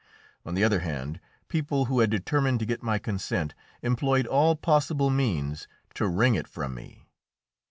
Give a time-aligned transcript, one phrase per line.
[0.47, 3.53] On the other hand, people who had determined to get my consent
[3.83, 7.05] employed all possible means to wring it from me.